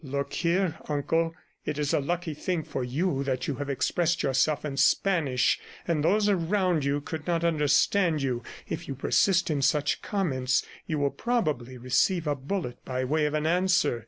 [0.03, 1.35] "Look here, uncle!
[1.63, 6.03] It is a lucky thing for you that you have expressed yourself in Spanish, and
[6.03, 8.41] those around you could not understand you.
[8.67, 13.35] If you persist in such comments you will probably receive a bullet by way of
[13.35, 13.99] an answer.